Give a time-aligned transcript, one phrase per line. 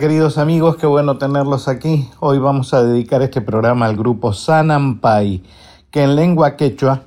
[0.00, 2.08] Queridos amigos, qué bueno tenerlos aquí.
[2.20, 5.42] Hoy vamos a dedicar este programa al grupo Sanampai,
[5.90, 7.02] que en lengua quechua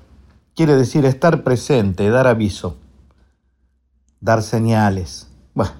[0.55, 2.75] quiere decir estar presente, dar aviso,
[4.19, 5.29] dar señales.
[5.53, 5.71] Bueno,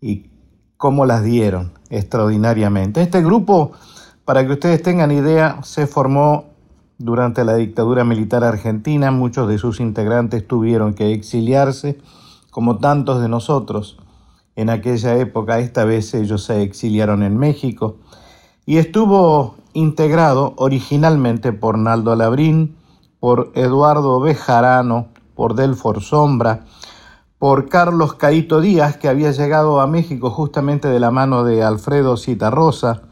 [0.00, 0.30] y
[0.76, 3.02] cómo las dieron extraordinariamente.
[3.02, 3.72] Este grupo,
[4.24, 6.44] para que ustedes tengan idea, se formó
[6.98, 9.10] durante la dictadura militar argentina.
[9.10, 11.98] Muchos de sus integrantes tuvieron que exiliarse,
[12.52, 13.98] como tantos de nosotros
[14.56, 17.98] en aquella época, esta vez ellos se exiliaron en México,
[18.64, 22.74] y estuvo integrado originalmente por Naldo Labrín,
[23.20, 26.64] por Eduardo Bejarano, por Delfor Sombra,
[27.38, 32.16] por Carlos Caito Díaz, que había llegado a México justamente de la mano de Alfredo
[32.16, 33.02] Citarrosa,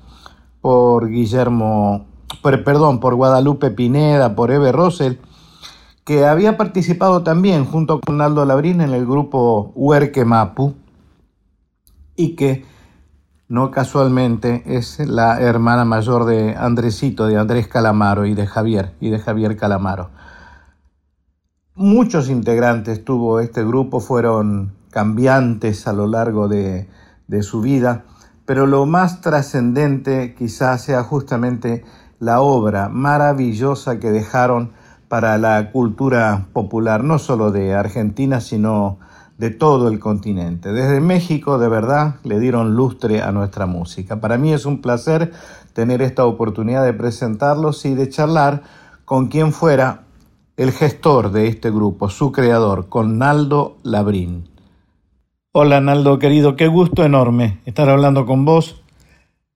[0.62, 2.06] por Guillermo,
[2.42, 5.20] perdón, por Guadalupe Pineda, por Eve Rosel,
[6.04, 10.74] que había participado también junto con Naldo Labrín en el grupo Huerque Mapu,
[12.16, 12.64] y que
[13.48, 19.10] no casualmente es la hermana mayor de Andresito, de Andrés Calamaro y de Javier, y
[19.10, 20.10] de Javier Calamaro.
[21.74, 26.88] Muchos integrantes tuvo este grupo, fueron cambiantes a lo largo de,
[27.26, 28.04] de su vida,
[28.46, 31.84] pero lo más trascendente quizás sea justamente
[32.20, 34.72] la obra maravillosa que dejaron
[35.08, 38.98] para la cultura popular, no solo de Argentina, sino
[39.38, 40.72] de todo el continente.
[40.72, 44.20] Desde México, de verdad, le dieron lustre a nuestra música.
[44.20, 45.32] Para mí es un placer
[45.72, 48.62] tener esta oportunidad de presentarlos y de charlar
[49.04, 50.04] con quien fuera
[50.56, 54.48] el gestor de este grupo, su creador, con Naldo Labrín.
[55.52, 58.82] Hola Naldo, querido, qué gusto enorme estar hablando con vos,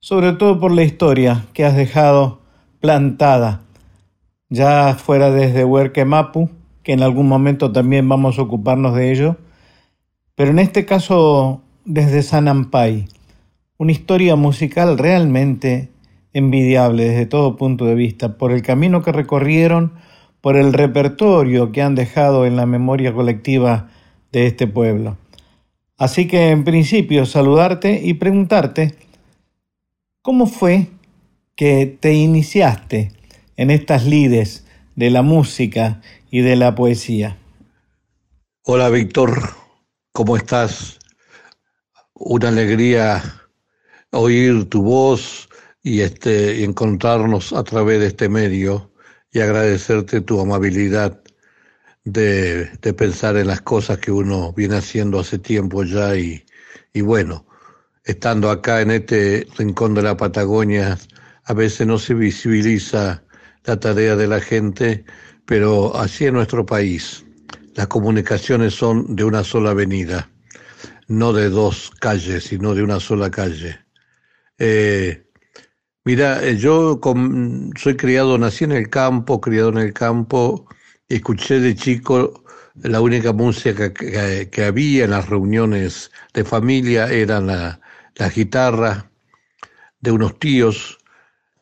[0.01, 2.39] sobre todo por la historia que has dejado
[2.79, 3.61] plantada,
[4.49, 6.49] ya fuera desde Huerque Mapu,
[6.83, 9.37] que en algún momento también vamos a ocuparnos de ello,
[10.39, 13.09] pero en este caso desde Sanampay,
[13.77, 15.89] una historia musical realmente
[16.31, 19.95] envidiable desde todo punto de vista, por el camino que recorrieron,
[20.39, 23.89] por el repertorio que han dejado en la memoria colectiva
[24.31, 25.17] de este pueblo.
[25.97, 28.95] Así que en principio saludarte y preguntarte,
[30.21, 30.87] ¿cómo fue
[31.57, 33.11] que te iniciaste
[33.57, 35.99] en estas lides de la música
[36.31, 37.35] y de la poesía?
[38.63, 39.58] Hola Víctor,
[40.11, 40.97] ¿Cómo estás?
[42.13, 43.21] Una alegría
[44.11, 45.47] oír tu voz
[45.83, 48.91] y, este, encontrarnos a través de este medio
[49.31, 51.21] y agradecerte tu amabilidad
[52.05, 56.43] de, pensar en las cosas que uno viene haciendo hace tiempo ya y,
[56.91, 57.45] y bueno,
[58.03, 60.97] estando acá en este rincón de la Patagonia,
[61.45, 63.23] a veces no se visibiliza
[63.63, 65.05] la tarea de la gente,
[65.45, 67.25] pero así es nuestro país
[67.79, 70.29] las comunicaciones son de una sola avenida,
[71.07, 73.79] no de dos calles, sino de una sola calle.
[74.57, 75.23] Eh,
[76.03, 76.99] mira, eh, yo
[77.77, 80.67] soy criado, nací en el campo, criado en el campo,
[81.07, 82.43] escuché de chico
[82.75, 87.79] la única música que, había en las reuniones de familia era la,
[88.15, 89.09] la guitarra
[90.01, 90.97] de unos tíos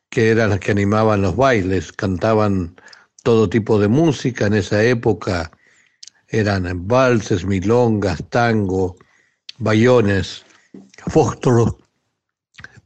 [0.09, 2.75] que eran las que animaban los bailes, cantaban
[3.21, 5.51] todo tipo de música en esa época,
[6.29, 8.95] eran valses, milongas, tango,
[9.57, 10.45] bayones,
[11.07, 11.77] fósforo,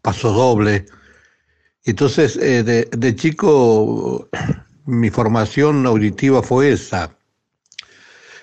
[0.02, 0.86] paso doble.
[1.84, 4.30] Entonces, eh, de, chico,
[4.86, 7.18] mi formación auditiva fue esa.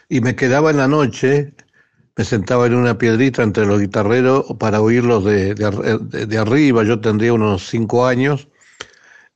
[0.08, 1.52] Y me quedaba en la noche,
[2.16, 6.82] me sentaba en una piedrita entre los guitarreros para oírlos de, de arriba.
[6.82, 8.48] Yo tendría unos cinco años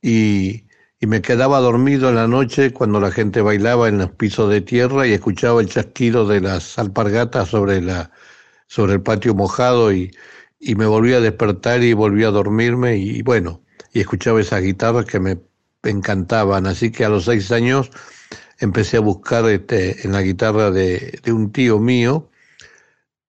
[0.01, 0.65] y
[1.03, 4.61] y me quedaba dormido en la noche cuando la gente bailaba en los pisos de
[4.61, 8.09] tierra y escuchaba el chasquido de las alpargatas sobre, la,
[8.67, 10.15] sobre el patio mojado y,
[10.61, 13.61] y me volvía a despertar y volvía a dormirme y, bueno,
[13.91, 15.41] y escuchaba esas guitarras que me
[15.83, 16.67] encantaban.
[16.67, 17.91] Así que a los seis años
[18.59, 22.29] empecé a buscar este, en la guitarra de, de un tío mío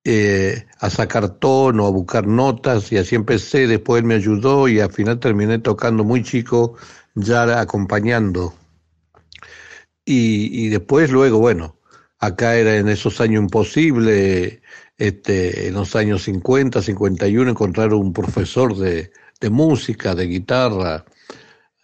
[0.04, 3.66] eh, a sacar tono, a buscar notas y así empecé.
[3.66, 6.76] Después él me ayudó y al final terminé tocando muy chico
[7.14, 8.54] ya acompañando.
[10.06, 11.78] Y, después, luego, bueno,
[12.18, 14.60] acá era en esos años imposible
[14.98, 19.10] este, en los años 50, 51, encontrar un profesor de,
[19.50, 21.04] música, de guitarra.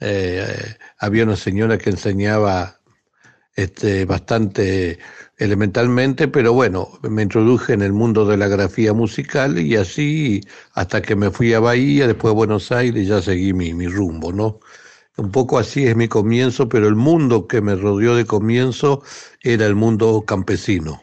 [0.01, 2.81] Eh, había una señora que enseñaba
[3.55, 4.99] este, bastante
[5.39, 10.43] elementalmente, pero bueno, me introduje en el mundo de la grafía musical y así
[10.75, 14.33] hasta que me fui a Bahía, después a Buenos Aires, ya seguí mi, mi rumbo,
[14.33, 14.61] ¿no?
[15.17, 19.03] Un poco así es mi comienzo, pero el mundo que me rodeó de comienzo
[19.43, 21.01] era el mundo campesino.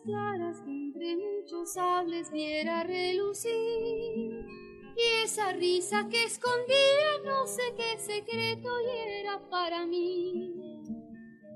[0.00, 3.50] claras entre muchos sables viera relucir.
[4.96, 11.01] Y esa risa que escondía no sé qué secreto y era para mí.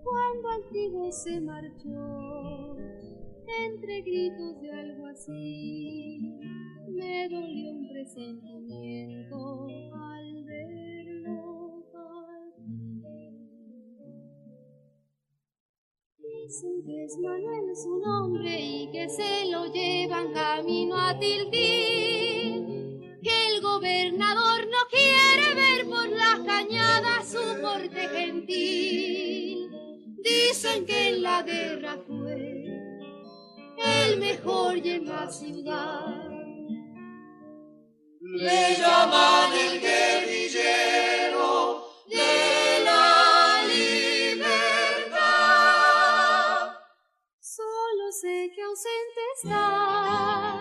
[0.06, 2.76] Cuando antiguo se marchó,
[3.64, 6.38] entre gritos de algo así,
[6.88, 11.82] me dolió un presentimiento al verlo
[16.18, 21.50] Dicen que es Manuel su nombre y que se lo llevan camino a Tiltil.
[23.20, 29.75] Que el gobernador no quiere ver por las cañadas su porte gentil.
[30.26, 32.34] Dicen que en la guerra fue
[33.76, 36.28] el mejor y en la ciudad.
[38.20, 41.46] Le llaman el guerrillero
[42.08, 45.16] de la libertad.
[47.38, 50.58] Solo sé que ausente está,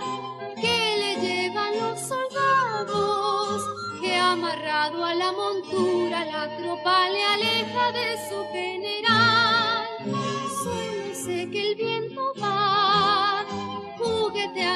[0.61, 3.63] que le llevan los soldados,
[3.99, 9.44] que amarrado a la montura la tropa le aleja de su general.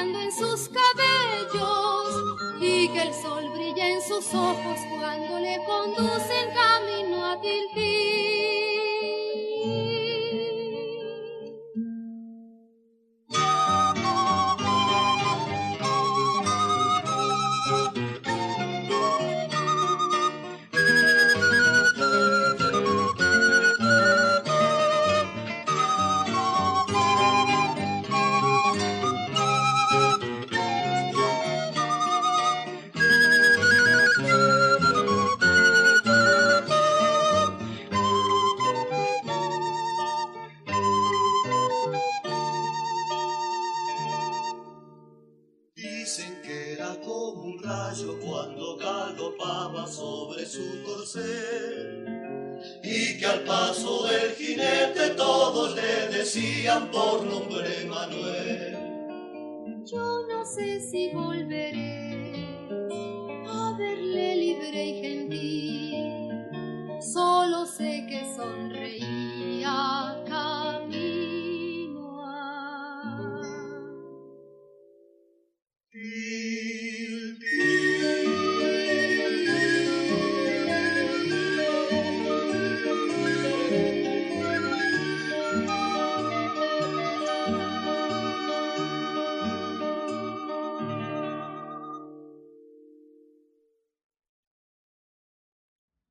[0.00, 2.14] En sus cabellos
[2.58, 8.69] y que el sol brilla en sus ojos cuando le conducen camino a Tiltil.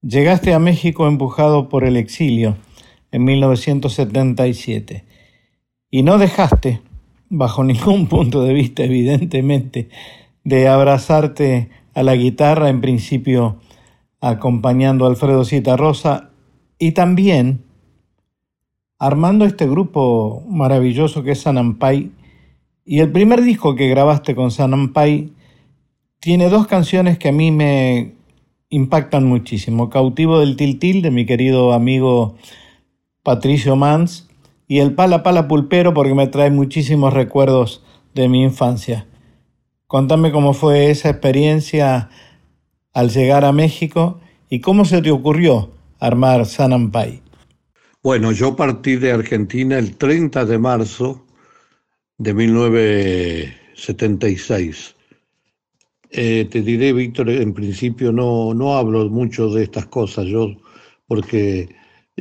[0.10, 2.58] Llegaste a México empujado por el exilio
[3.12, 5.06] en 1977
[5.92, 6.82] y no dejaste,
[7.30, 9.90] bajo ningún punto de vista evidentemente,
[10.44, 13.60] de abrazarte a la guitarra, en principio
[14.20, 15.44] acompañando a Alfredo
[15.78, 16.32] Rosa
[16.80, 17.64] y también
[18.98, 22.12] armando este grupo maravilloso que es Sanampay.
[22.84, 25.34] Y el primer disco que grabaste con Sanampay
[26.20, 28.18] tiene dos canciones que a mí me
[28.70, 29.90] impactan muchísimo.
[29.90, 32.38] Cautivo del Tiltil de mi querido amigo
[33.24, 34.30] Patricio Mans
[34.68, 37.84] y el Pala Pala Pulpero porque me trae muchísimos recuerdos
[38.14, 39.08] de mi infancia.
[39.88, 42.10] Contame cómo fue esa experiencia
[42.94, 47.22] al llegar a México y cómo se te ocurrió armar Sanampay.
[48.02, 51.26] Bueno, yo partí de Argentina el 30 de marzo
[52.18, 54.96] de 1976
[56.12, 60.56] eh, te diré, Víctor, en principio no, no hablo mucho de estas cosas, yo,
[61.08, 61.70] porque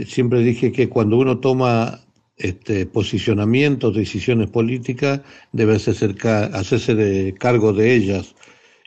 [0.06, 2.00] siempre dije que cuando uno toma
[2.36, 5.20] este, posicionamientos, decisiones políticas,
[5.52, 6.14] debe hacerse,
[6.52, 8.34] hacerse de cargo de ellas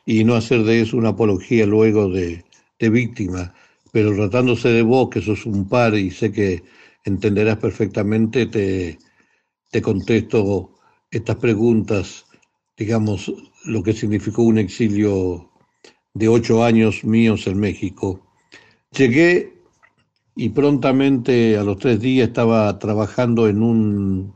[0.06, 2.44] y no hacer de eso una apología luego de,
[2.80, 3.54] de víctima.
[3.92, 6.64] Pero tratándose de vos, que sos un par y sé que
[7.04, 8.98] entenderás perfectamente, te,
[9.70, 10.76] te contesto
[11.10, 12.26] estas preguntas,
[12.78, 13.34] digamos,
[13.66, 15.50] lo que significó un exilio
[16.14, 18.26] de ocho años míos en México.
[18.92, 19.54] Llegué
[20.36, 24.34] y prontamente a los tres días estaba trabajando en un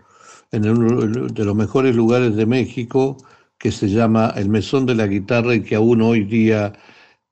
[0.52, 3.18] en uno de los mejores lugares de México
[3.58, 6.74] que se llama el Mesón de la Guitarra y que aún hoy día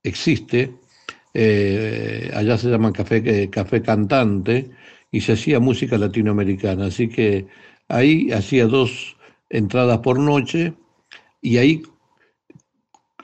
[0.03, 0.73] existe.
[1.33, 4.71] Eh, allá se llama café, eh, café Cantante
[5.11, 6.87] y se hacía música latinoamericana.
[6.87, 7.47] Así que
[7.87, 9.15] ahí hacía dos
[9.49, 10.73] entradas por noche
[11.43, 11.83] y ahí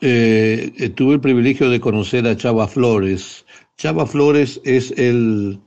[0.02, 3.46] eh, tuve el privilegio de conocer a Chava Flores.
[3.78, 5.60] Chava Flores es el,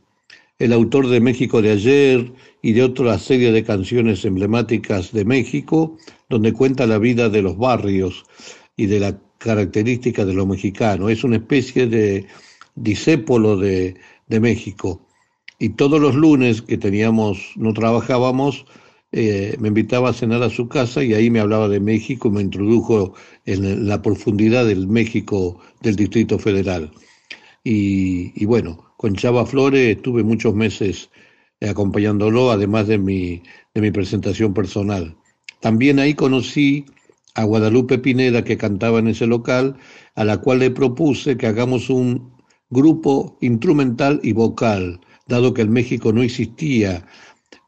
[0.59, 5.97] el autor de México de ayer y de otra serie de canciones emblemáticas de México,
[6.29, 8.25] donde cuenta la vida de los barrios
[8.77, 11.09] y de la característica de lo mexicano.
[11.09, 12.27] Es una especie de
[12.75, 13.97] disépolo de,
[14.29, 15.01] de México.
[15.59, 18.67] Y todos los lunes que teníamos, no trabajábamos,
[19.13, 22.41] eh, me invitaba a cenar a su casa y ahí me hablaba de México, me
[22.41, 23.15] introdujo
[23.45, 26.91] en la profundidad del México del Distrito Federal.
[27.65, 31.11] Y, bueno, con Chava Flores estuve muchos meses
[31.61, 33.43] acompañándolo, además de mi,
[33.75, 35.17] de mi presentación personal.
[35.61, 36.87] También ahí conocí
[37.35, 39.77] a Guadalupe Pineda, que cantaba en ese local,
[40.15, 42.33] a la cual le propuse que hagamos un
[42.71, 47.07] grupo instrumental y vocal, dado que en México no existía,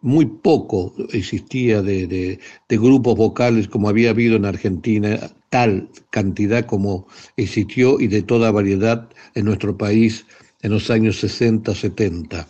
[0.05, 5.19] muy poco existía de, grupos vocales como había habido en Argentina,
[5.49, 7.09] tal cantidad como
[7.39, 10.27] existió y de toda variedad en nuestro país
[10.61, 12.47] en los años 60, 70.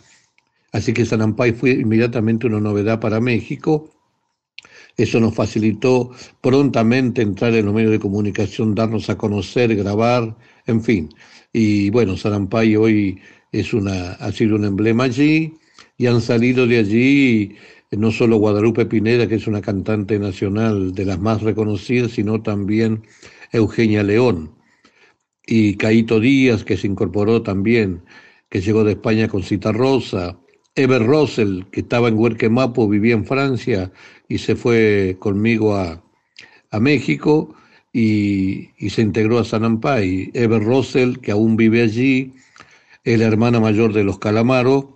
[0.73, 3.89] Así que Sanampay fue inmediatamente una novedad para México.
[4.97, 10.35] Eso nos facilitó prontamente entrar en los medios de comunicación, darnos a conocer, grabar,
[10.65, 11.09] en fin.
[11.53, 13.21] Y bueno, Sanampay hoy
[13.53, 15.53] es una, ha sido un emblema allí
[15.97, 17.55] y han salido de allí
[17.91, 23.03] no solo Guadalupe Pineda, que es una cantante nacional de las más reconocidas, sino también
[23.51, 24.51] Eugenia León
[25.45, 28.03] y Caito Díaz, que se incorporó también,
[28.49, 30.37] que llegó de España con Cita Rosa,
[30.75, 33.91] Ever Russell, que estaba en Huerquemapo, vivía en Francia
[34.27, 36.01] y se fue conmigo a,
[36.81, 37.55] México
[37.93, 40.31] y, se integró a San Ampay.
[40.33, 42.33] Ever Russell, que aún vive allí,
[43.05, 44.94] es la hermana mayor de los Calamaro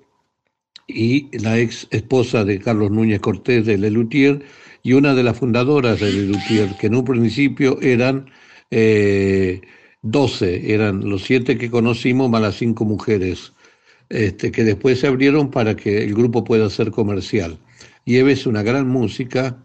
[0.90, 4.44] y la ex esposa de Carlos Núñez Cortés de Lelutier
[4.82, 8.30] y una de las fundadoras de Lelutier, que en un principio eran
[8.72, 9.62] eh,
[10.02, 13.54] 12, eran los siete que conocimos más las cinco mujeres
[14.10, 17.60] este, que después se abrieron para que el grupo pueda ser comercial.
[18.06, 19.62] Y Eve es una gran música,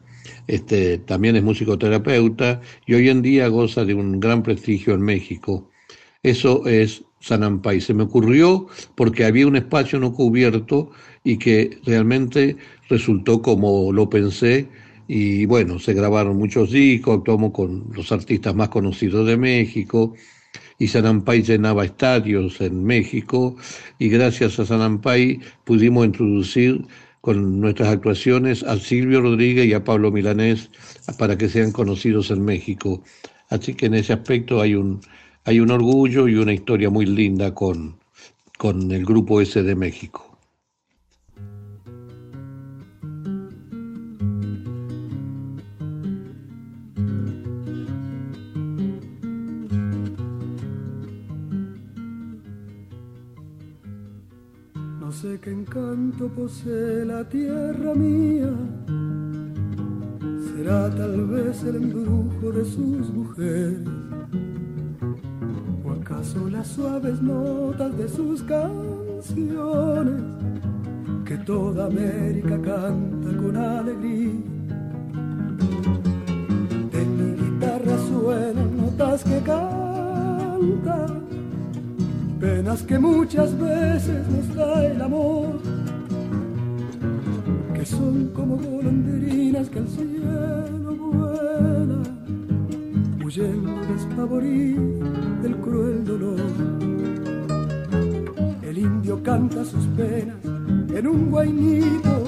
[0.47, 5.71] este, también es musicoterapeuta y hoy en día goza de un gran prestigio en México.
[6.23, 7.81] Eso es Sanampay.
[7.81, 10.90] Se me ocurrió porque había un espacio no cubierto
[11.25, 12.57] y que realmente
[12.88, 14.69] resultó como lo pensé.
[15.09, 20.14] Y bueno, se grabaron muchos discos, actuamos con los artistas más conocidos de México,
[20.78, 23.57] y Sanampay llenaba estadios en México
[23.99, 26.87] y gracias a Sanampay pudimos introducir
[27.21, 30.71] con nuestras actuaciones a Silvio Rodríguez y a Pablo Milanés
[31.19, 33.02] para que sean conocidos en México.
[33.50, 35.00] Así que en ese aspecto hay un,
[35.45, 37.97] hay un orgullo y una historia muy linda con,
[38.59, 40.35] con el grupo ese de México.
[55.41, 58.53] qué encanto posee la tierra mía.
[60.47, 63.89] Será tal vez el embrujo de sus mujeres,
[66.25, 70.23] acaso las suaves notas de sus canciones,
[71.25, 74.33] que toda América canta con alegría.
[76.93, 81.25] De mi guitarra suenan notas que cantan
[82.40, 85.61] penas que muchas veces nos da el amor,
[87.75, 92.02] que son como golondrinas que al cielo vuelan,
[93.35, 94.83] huyendo despavorido
[95.43, 96.41] del cruel dolor.
[98.62, 102.25] El indio canta sus penas en un guainito,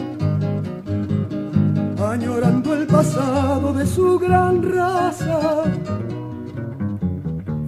[2.05, 5.63] añorando el pasado de su gran raza.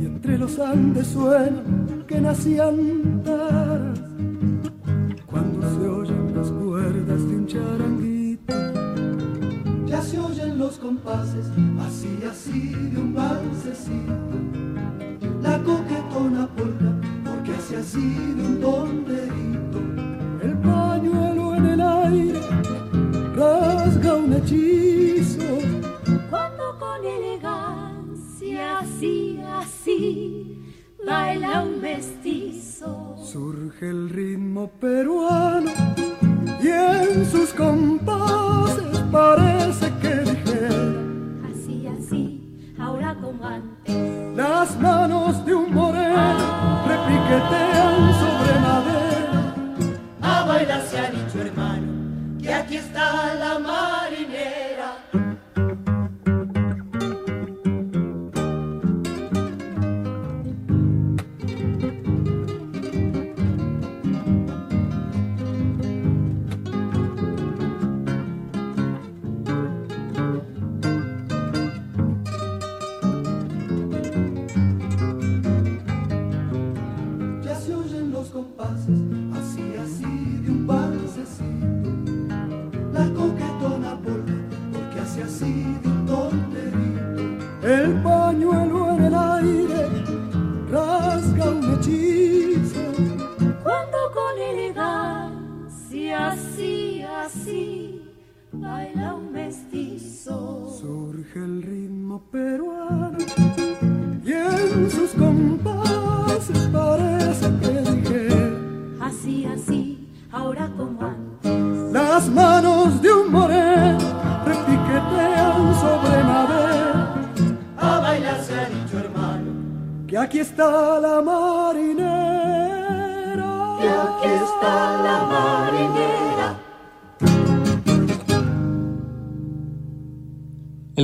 [0.00, 4.00] Y entre los Andes suenan que nacían taras
[5.26, 8.54] cuando se oyen las cuerdas de un charanguito.
[9.87, 11.47] Ya se oyen los compases,
[11.78, 12.67] así, así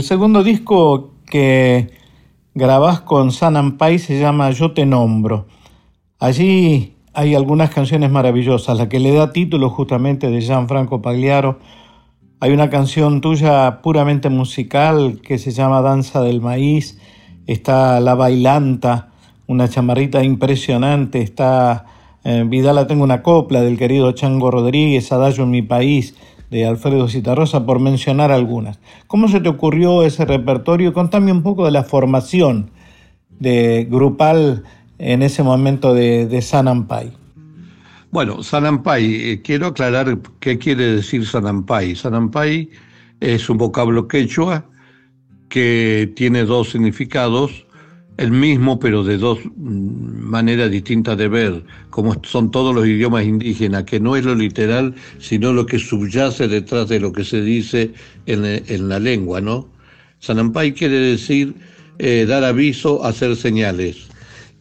[0.04, 1.90] segundo disco que
[2.54, 5.46] grabás con San Ampay se llama Yo te nombro.
[6.18, 11.58] Allí hay algunas canciones maravillosas, la que le da título justamente de Gianfranco Pagliaro.
[12.38, 17.00] Hay una canción tuya puramente musical que se llama Danza del Maíz.
[17.46, 19.08] Está La Bailanta,
[19.46, 21.22] una chamarrita impresionante.
[21.22, 21.86] Está
[22.24, 26.14] eh, Vidala Tengo una copla del querido Chango Rodríguez, Adagio en mi país
[26.54, 28.78] de Alfredo Citarrosa, por mencionar algunas.
[29.08, 30.92] ¿Cómo se te ocurrió ese repertorio?
[30.92, 32.70] Contame un poco de la formación
[33.40, 34.62] de grupal
[34.98, 37.12] en ese momento de, de San Ampay.
[38.12, 41.96] Bueno, Sanampay, eh, quiero aclarar qué quiere decir Sanampay.
[41.96, 42.70] Sanampay
[43.18, 44.64] es un vocablo quechua
[45.48, 47.63] que tiene dos significados,
[48.16, 53.24] el mismo pero de dos mm, maneras distintas de ver, como son todos los idiomas
[53.24, 57.42] indígenas, que no es lo literal, sino lo que subyace detrás de lo que se
[57.42, 57.92] dice
[58.26, 59.68] en, en la lengua, ¿no?
[60.20, 61.54] Sanampay quiere decir
[61.98, 64.08] eh, dar aviso, hacer señales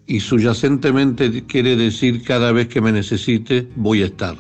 [0.06, 4.36] y subyacentemente quiere decir cada vez que me necesite voy a estar.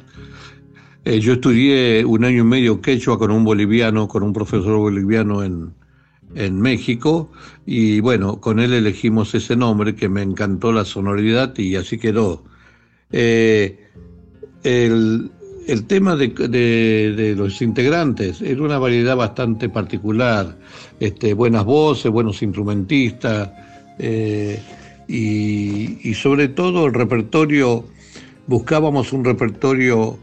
[1.05, 5.43] Eh, yo estudié un año y medio quechua con un boliviano, con un profesor boliviano
[5.43, 5.73] en,
[6.35, 7.31] en México
[7.65, 12.43] y bueno, con él elegimos ese nombre que me encantó la sonoridad y así quedó.
[13.11, 13.79] Eh,
[14.63, 15.31] el,
[15.67, 20.57] el tema de, de- los integrantes era una variedad bastante particular,
[20.99, 23.51] este, buenas voces, buenos instrumentistas
[23.99, 24.59] eh,
[25.07, 27.85] y, y sobre todo el repertorio,
[28.47, 30.17] buscábamos un repertorio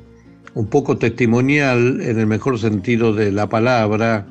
[0.55, 4.27] un poco testimonial en el mejor sentido de la palabra.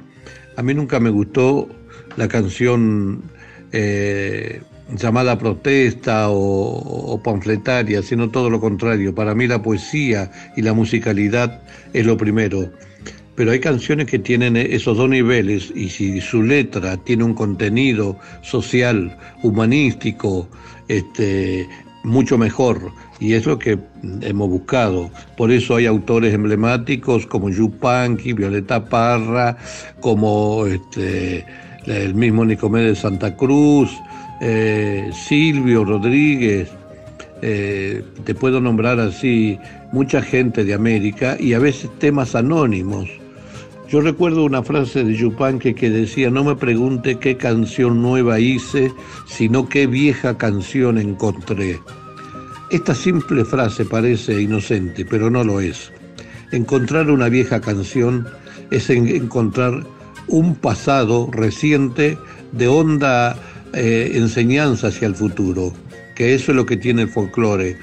[0.59, 1.69] A mí nunca me gustó
[2.17, 3.21] la canción
[3.71, 4.61] eh,
[4.93, 9.15] llamada protesta o, panfletaria, sino todo lo contrario.
[9.15, 11.61] Para mí la poesía y la musicalidad
[11.93, 12.69] es lo primero.
[13.35, 18.19] Pero hay canciones que tienen esos dos niveles y si su letra tiene un contenido
[18.41, 20.49] social, humanístico,
[20.89, 21.69] este,
[22.03, 22.91] mucho mejor.
[23.19, 23.77] Y es lo que
[24.21, 25.11] hemos buscado.
[25.35, 29.57] Por eso hay autores emblemáticos como Yupanqui, Violeta Parra,
[29.99, 31.45] como este,
[31.85, 33.91] el mismo Nicomé de Santa Cruz,
[34.41, 36.69] eh, Silvio Rodríguez,
[37.41, 39.57] eh, te puedo nombrar así
[39.91, 43.09] mucha gente de América y a veces temas anónimos.
[43.89, 48.91] Yo recuerdo una frase de Yupanqui que decía, no me pregunte qué canción nueva hice,
[49.25, 51.79] sino qué vieja canción encontré.
[52.71, 55.91] Esta simple frase parece inocente, pero no lo es.
[56.51, 58.27] Encontrar una vieja canción
[58.69, 59.83] es en- encontrar
[60.27, 62.17] un pasado reciente
[62.51, 63.35] de honda
[63.73, 65.73] eh, enseñanza hacia el futuro,
[66.15, 67.77] que eso es lo que tiene el folclore,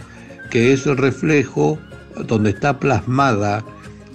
[0.51, 1.79] que es el reflejo
[2.27, 3.65] donde está plasmada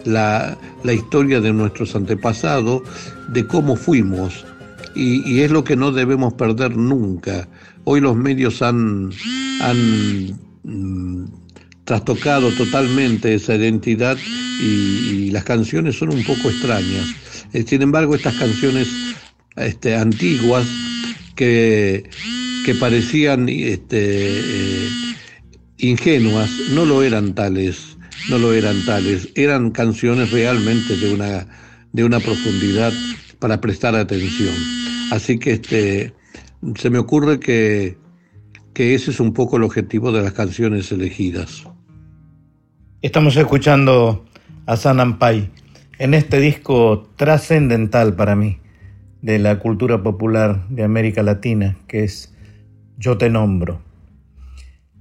[0.06, 2.82] la, historia de nuestros antepasados,
[3.28, 4.46] de cómo fuimos,
[4.96, 7.48] y, es lo que no debemos perder nunca.
[7.84, 9.12] Hoy los medios han
[10.64, 11.26] mm,
[11.86, 14.18] trastocado totalmente esa identidad
[14.62, 17.16] y, las canciones son un poco extrañas.
[17.54, 18.88] Eh, Sin embargo, estas canciones
[19.56, 20.68] este, antiguas
[21.36, 22.10] que
[22.64, 24.90] que parecían este, eh,
[25.78, 27.98] ingenuas, no lo eran tales,
[28.30, 31.48] no lo eran tales, eran canciones realmente de una,
[31.92, 32.94] de una profundidad
[33.40, 34.54] para prestar atención.
[35.12, 36.14] Así que este,
[36.76, 37.98] se me ocurre que,
[38.74, 41.64] que ese es un poco el objetivo de las canciones elegidas.
[43.02, 44.26] Estamos escuchando
[44.66, 45.50] a San Pai
[46.00, 48.60] en este disco trascendental para mí
[49.22, 52.34] de la cultura popular de América Latina, que es
[52.98, 53.82] Yo te nombro.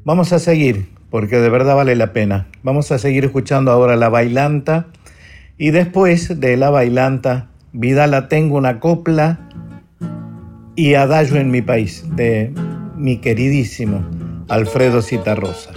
[0.05, 2.49] Vamos a seguir, porque de verdad vale la pena.
[2.63, 4.89] Vamos a seguir escuchando ahora La Bailanta
[5.59, 9.49] y después de La Bailanta, Vidala Tengo una copla
[10.75, 12.53] y Adagio en mi país, de
[13.01, 14.05] mi queridísimo
[14.49, 15.73] Alfredo Citarrosa.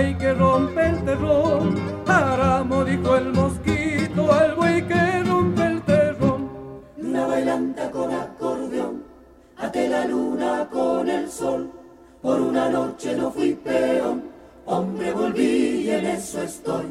[0.00, 1.76] buey que rompe el terrón.
[2.06, 6.48] Aramo, dijo el mosquito, al buey que rompe el terrón.
[6.96, 9.04] Luna bailanta con acordeón,
[9.58, 11.70] ate la luna con el sol.
[12.22, 14.24] Por una noche no fui peón,
[14.66, 16.86] hombre volví y en eso estoy.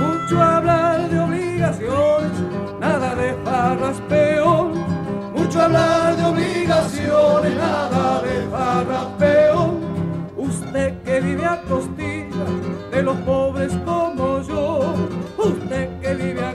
[0.00, 2.11] Mucho hablar de obligación.
[7.42, 9.80] sabe nada de farrapeo.
[10.36, 14.94] Usted que vive a costillas de los pobres como yo.
[15.38, 16.51] Usted que vive a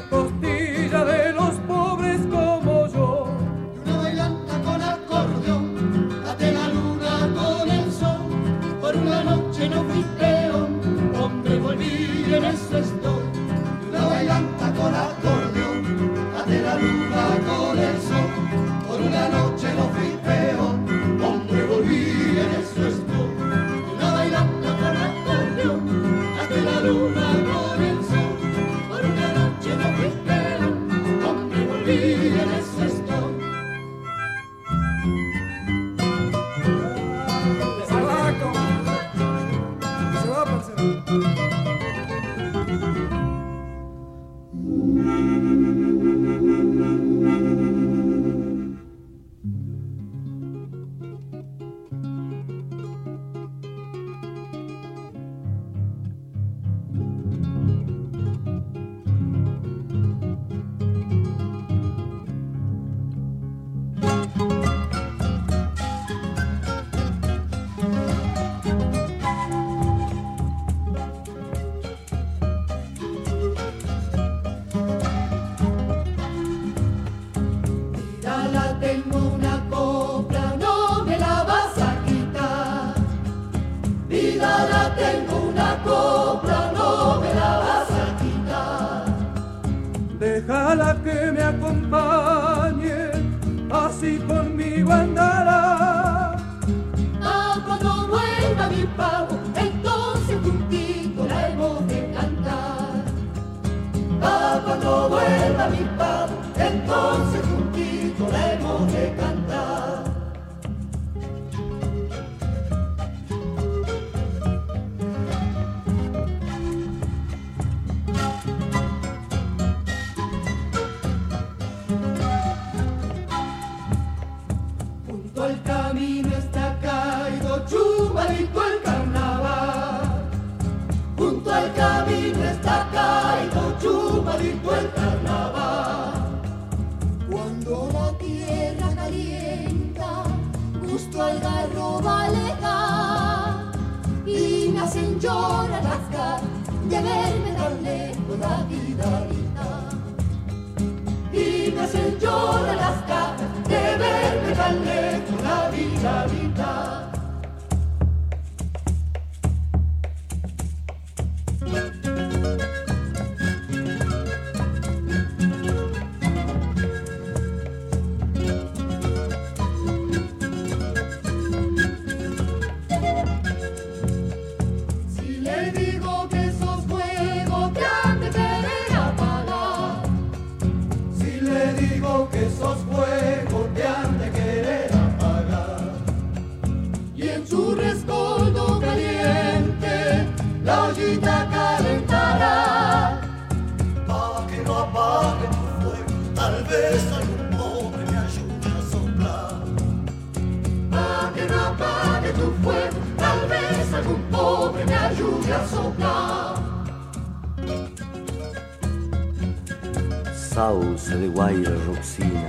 [211.17, 212.47] de Guaira Roxina,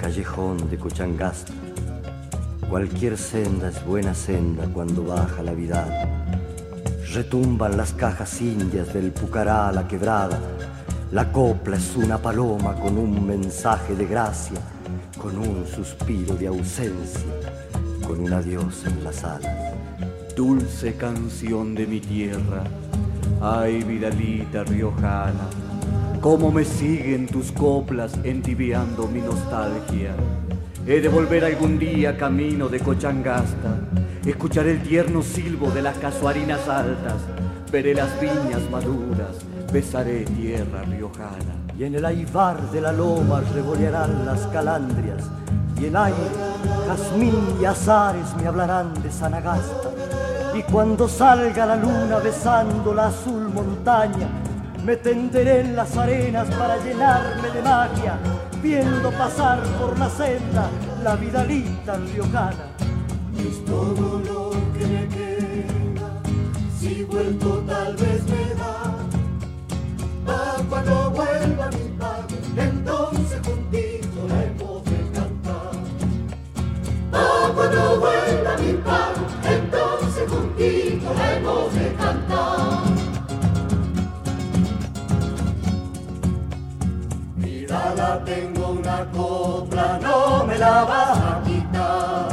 [0.00, 1.52] callejón de Cochangasta.
[2.68, 5.86] Cualquier senda es buena senda cuando baja la vida.
[7.12, 10.40] Retumban las cajas indias del Pucará a la quebrada.
[11.12, 14.58] La copla es una paloma con un mensaje de gracia,
[15.16, 17.30] con un suspiro de ausencia,
[18.06, 19.74] con un adiós en las alas.
[20.34, 22.64] Dulce canción de mi tierra,
[23.40, 25.48] ay Vidalita riojana,
[26.26, 30.12] cómo me siguen tus coplas entibiando mi nostalgia.
[30.84, 33.78] He de volver algún día camino de Cochangasta,
[34.24, 37.20] escuchar el tierno silbo de las casuarinas altas,
[37.70, 39.36] veré las viñas maduras,
[39.72, 41.54] besaré tierra riojana.
[41.78, 45.30] Y en el aivar de la loma revolearán las calandrias,
[45.80, 46.26] y en aire,
[46.88, 49.90] jazmín y azares me hablarán de Sanagasta
[50.56, 54.26] y cuando salga la luna besando la azul montaña,
[54.86, 58.20] me tenderé en las arenas para llenarme de magia,
[58.62, 60.70] viendo pasar por la senda
[61.02, 62.70] la vidalita riojana.
[63.36, 66.22] Es todo lo que me queda,
[66.78, 68.94] si vuelto tal vez me da,
[70.24, 75.72] pa' cuando vuelva mi padre, entonces juntito la hemos de cantar.
[77.10, 82.25] Pa' cuando vuelva mi padre, entonces juntito la hemos de cantar.
[87.76, 92.28] Mira, tengo una copla, no me la vas a quitar.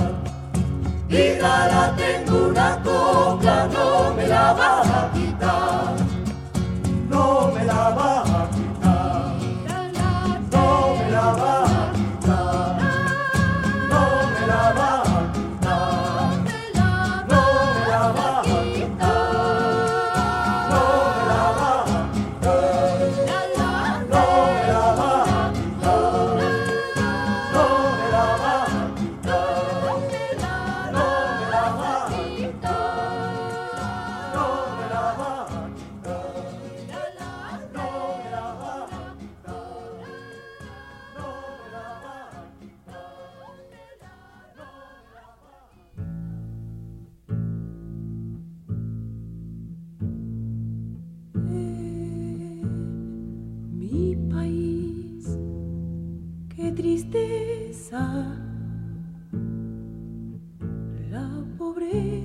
[1.10, 5.96] Mira, la tengo una copla, no me la vas a quitar.
[7.10, 9.36] No me la vas a quitar.
[10.52, 11.83] No me la vas a quitar.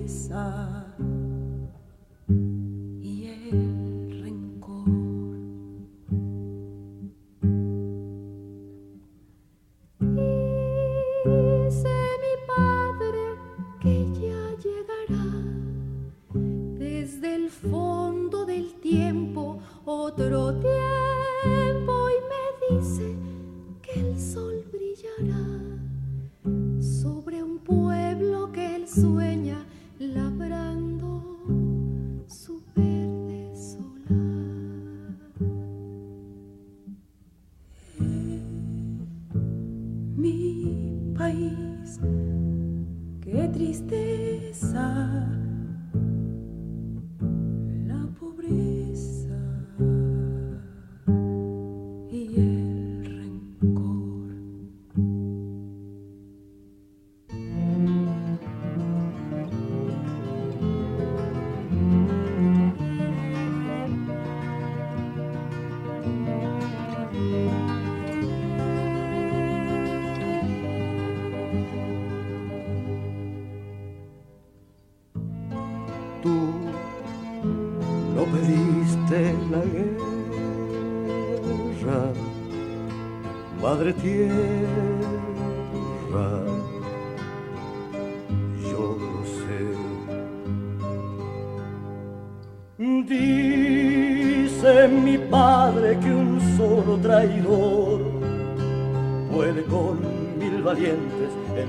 [0.09, 1.28] I saw.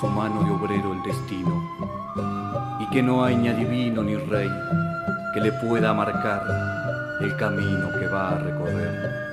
[0.00, 1.62] su mano de obrero el destino,
[2.80, 4.50] y que no hay ni adivino ni rey
[5.32, 6.42] que le pueda marcar
[7.20, 9.25] el camino que va a recorrer.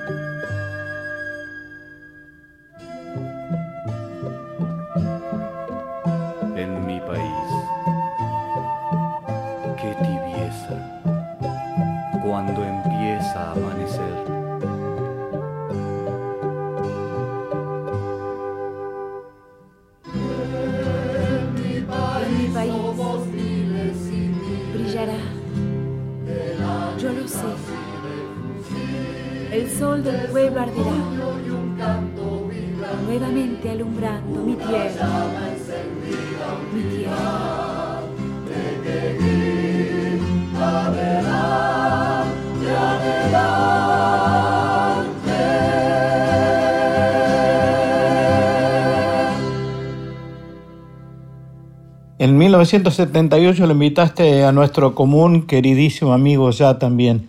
[52.18, 57.28] En 1978 lo invitaste a nuestro común, queridísimo amigo ya también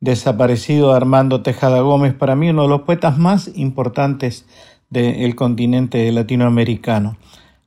[0.00, 4.46] desaparecido Armando Tejada Gómez, para mí uno de los poetas más importantes
[4.88, 7.16] del continente latinoamericano,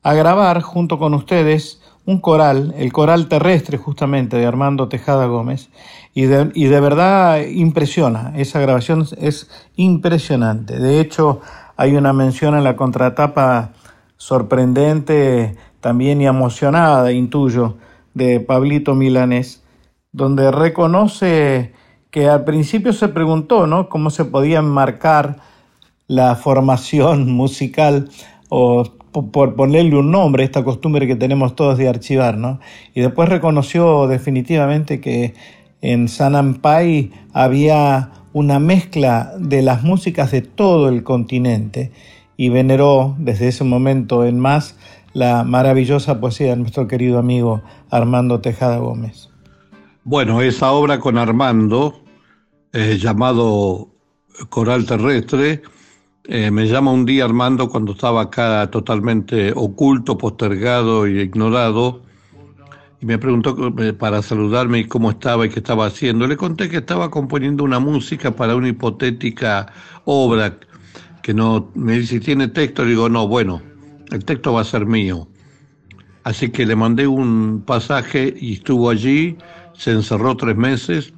[0.02, 5.70] a grabar junto con ustedes un coral, el coral terrestre justamente de Armando Tejada Gómez,
[6.14, 10.80] y de, y de verdad impresiona, esa grabación es impresionante.
[10.80, 11.40] De hecho,
[11.78, 13.72] hay una mención en la contratapa
[14.18, 17.78] sorprendente, también y emocionada, intuyo,
[18.14, 19.64] de Pablito Milanés,
[20.12, 21.74] donde reconoce
[22.14, 23.90] que al principio se preguntó ¿no?
[23.90, 25.38] cómo se podía enmarcar
[26.08, 28.08] la formación musical
[28.50, 32.60] o por ponerle un nombre, esta costumbre que tenemos todos de archivar, ¿no?
[32.96, 35.36] Y después reconoció definitivamente que
[35.82, 41.92] en San Ampay había una mezcla de las músicas de todo el continente
[42.38, 44.78] y veneró desde ese momento en más
[45.14, 47.62] la maravillosa poesía de nuestro querido amigo
[47.92, 49.30] Armando Tejada Gómez.
[50.04, 52.03] Bueno, esa obra con Armando,
[52.74, 53.90] eh, llamado
[54.50, 55.62] Coral Terrestre,
[56.24, 62.02] eh, me llama un día Armando cuando estaba acá totalmente oculto, postergado y ignorado,
[63.00, 66.26] y me preguntó eh, para saludarme cómo estaba y qué estaba haciendo.
[66.26, 69.72] Le conté que estaba componiendo una música para una hipotética
[70.06, 70.58] obra
[71.22, 72.84] que no me dice, ¿tiene texto?
[72.84, 73.62] Le digo, no, bueno,
[74.12, 75.28] el texto va a ser mío.
[76.24, 79.38] Así que le mandé un pasaje y estuvo allí,
[79.74, 81.14] se encerró tres meses,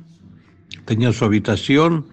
[0.86, 2.06] tenía su habitación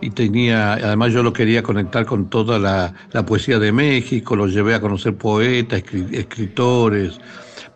[0.00, 4.74] y tenía, además yo lo quería conectar con toda la, poesía de México, lo llevé
[4.74, 5.82] a conocer poetas,
[6.12, 7.18] escritores,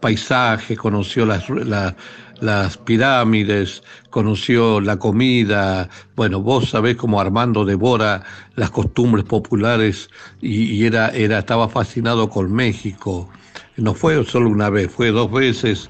[0.01, 1.47] paisajes, conoció las,
[2.41, 8.22] las pirámides, conoció la comida, bueno, vos sabés cómo Armando devora
[8.57, 10.11] las costumbres populares
[10.41, 13.29] y, era, era, estaba fascinado con México.
[13.76, 15.89] No fue solo una vez, fue dos veces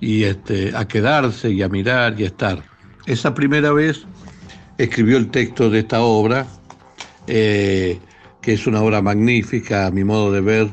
[0.00, 2.71] y este, a quedarse y a mirar y a estar.
[3.06, 4.06] Esa primera vez
[4.78, 6.46] escribió el texto de esta obra,
[7.26, 7.98] eh,
[8.40, 10.68] que es una obra magnífica a mi modo de ver,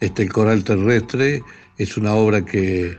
[0.00, 1.42] este, el coral terrestre,
[1.78, 2.98] es una obra que,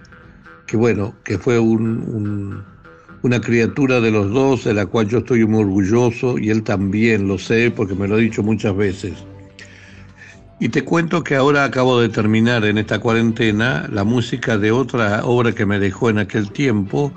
[0.65, 5.61] que bueno, que fue una criatura de los dos, de la cual yo estoy muy
[5.61, 9.13] orgulloso y él también, lo sé, porque me lo ha dicho muchas veces.
[10.59, 15.25] Y te cuento que ahora acabo de terminar en esta cuarentena la música de otra
[15.25, 17.11] obra que me dejó en aquel tiempo,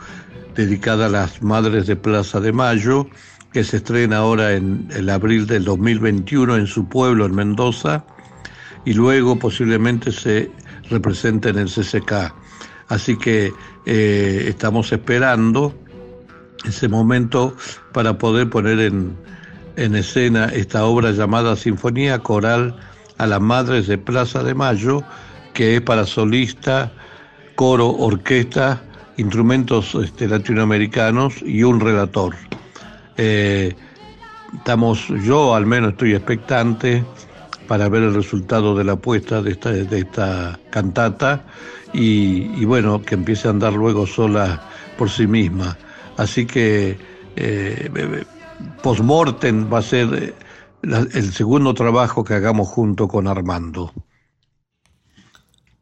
[0.54, 3.06] dedicada a las Madres de Plaza de Mayo,
[3.52, 8.04] que se estrena ahora en el abril del 2021 en su pueblo, en Mendoza,
[8.84, 10.50] y luego posiblemente se
[10.90, 12.34] represente en el CCK.
[12.88, 13.52] Así que
[13.86, 15.74] eh, estamos esperando
[16.64, 17.56] ese momento
[17.92, 19.16] para poder poner en,
[19.76, 22.76] en escena esta obra llamada Sinfonía Coral
[23.18, 25.02] a las Madres de Plaza de Mayo,
[25.52, 26.92] que es para solista,
[27.54, 28.82] coro, orquesta
[29.16, 32.34] instrumentos este, latinoamericanos y un relator.
[33.16, 33.74] Eh,
[34.54, 37.04] estamos, yo al menos estoy expectante
[37.68, 41.44] para ver el resultado de la apuesta de esta, de esta cantata
[41.92, 44.62] y, bueno, que empiece a andar luego sola
[44.98, 45.78] por sí misma.
[46.16, 46.98] Así que
[47.36, 48.24] eh,
[48.82, 50.34] Postmortem va a ser eh,
[50.82, 53.92] el segundo trabajo que hagamos junto con Armando.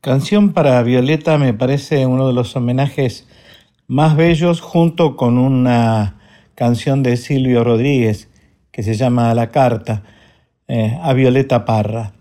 [0.05, 3.29] Canción para Violeta me parece uno de los homenajes
[3.87, 6.19] más bellos junto con una
[6.57, 8.29] canción de Silvio Rodríguez
[8.73, 10.03] que se llama La Carta
[10.67, 12.15] eh, a Violeta Parra.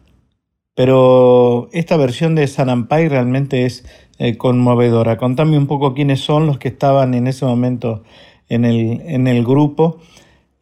[0.75, 3.84] Pero esta versión de Sanampay realmente es
[4.19, 5.17] eh, conmovedora.
[5.17, 8.03] Contame un poco quiénes son los que estaban en ese momento
[8.47, 9.97] en el, en el grupo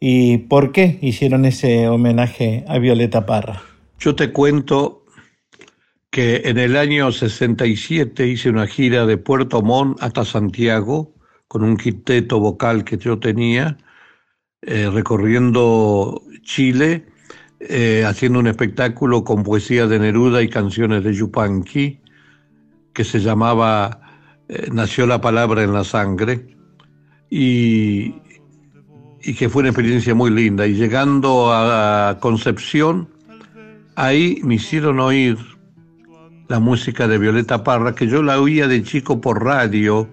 [0.00, 3.60] y por qué hicieron ese homenaje a Violeta Parra.
[3.98, 4.99] Yo te cuento
[6.10, 11.14] que en el año 67 hice una gira de Puerto Montt hasta Santiago
[11.46, 13.78] con un quinteto vocal que yo tenía,
[14.62, 17.06] eh, recorriendo Chile,
[17.60, 22.00] eh, haciendo un espectáculo con poesía de Neruda y canciones de Yupanqui,
[22.92, 24.00] que se llamaba
[24.48, 26.56] eh, Nació la palabra en la sangre,
[27.30, 28.14] y,
[29.22, 30.66] y que fue una experiencia muy linda.
[30.66, 33.08] Y llegando a Concepción,
[33.94, 35.36] ahí me hicieron oír
[36.50, 40.10] la música de Violeta Parra, que yo la oía de chico por radio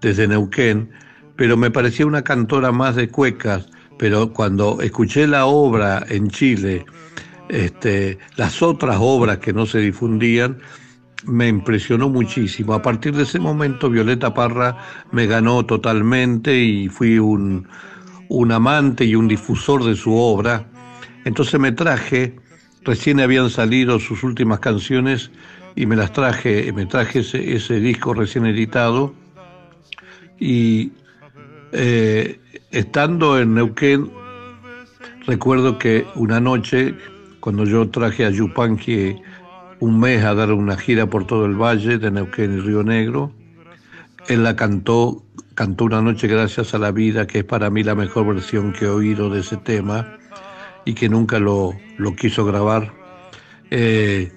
[0.00, 0.88] desde Neuquén,
[1.34, 3.66] pero me parecía una cantora más de cuecas,
[3.98, 6.86] pero cuando escuché la obra en Chile,
[7.48, 10.58] este, las otras obras que no se difundían,
[11.24, 12.72] me impresionó muchísimo.
[12.72, 14.78] A partir de ese momento Violeta Parra
[15.10, 17.66] me ganó totalmente y fui un,
[18.28, 20.68] un amante y un difusor de su obra.
[21.24, 22.36] Entonces me traje,
[22.84, 25.32] recién habían salido sus últimas canciones
[25.76, 29.14] y me las traje, me traje ese, disco recién editado
[30.38, 30.92] y
[31.72, 32.40] eh,
[32.70, 34.10] estando en Neuquén,
[35.26, 36.94] recuerdo que una noche,
[37.40, 39.16] cuando yo traje a Yupanqui
[39.80, 43.32] un mes a dar una gira por todo el valle de Neuquén y Río Negro.
[44.28, 47.94] Él la cantó, cantó una noche gracias a la vida, que es para mí la
[47.94, 50.18] mejor versión que he oído de ese tema
[50.84, 52.92] y que nunca lo, lo quiso grabar.
[53.70, 54.30] Eh,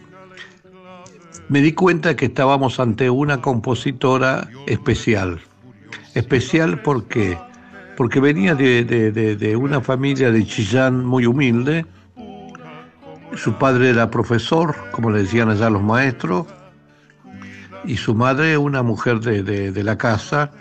[1.50, 5.42] me di cuenta que estábamos ante una compositora especial.
[6.16, 7.38] Especial porque,
[7.98, 11.86] porque venía de, de una familia de Chillán muy humilde,
[13.36, 16.48] su padre era profesor, como le decían allá los maestros,
[17.86, 20.52] y su madre una mujer de, la casa,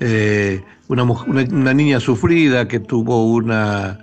[0.00, 3.98] eh, una, una, niña sufrida que tuvo una,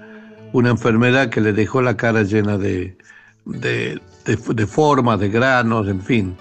[0.53, 2.97] una, enfermedad que le dejó la cara llena de,
[3.45, 4.01] de,
[4.67, 6.37] formas, de granos, en fin.